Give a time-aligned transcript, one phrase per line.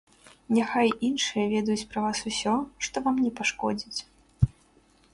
[0.57, 2.57] Няхай іншыя ведаюць пра вас усё,
[2.87, 3.99] што вам не пашкодзіць.